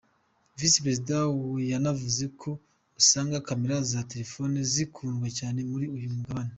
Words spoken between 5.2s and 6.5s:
cyane muri uyu mugabane